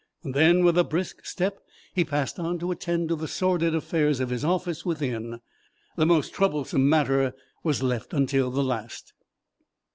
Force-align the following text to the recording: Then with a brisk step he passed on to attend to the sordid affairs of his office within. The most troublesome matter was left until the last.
Then 0.25 0.63
with 0.63 0.79
a 0.79 0.83
brisk 0.83 1.27
step 1.27 1.59
he 1.93 2.03
passed 2.03 2.39
on 2.39 2.57
to 2.57 2.71
attend 2.71 3.09
to 3.09 3.15
the 3.15 3.27
sordid 3.27 3.75
affairs 3.75 4.19
of 4.19 4.31
his 4.31 4.43
office 4.43 4.83
within. 4.83 5.41
The 5.95 6.07
most 6.07 6.33
troublesome 6.33 6.89
matter 6.89 7.35
was 7.63 7.83
left 7.83 8.11
until 8.11 8.49
the 8.49 8.63
last. 8.63 9.13